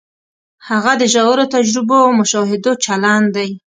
[0.69, 3.49] هغه د ژورو تجربو او مشاهدو چلن دی.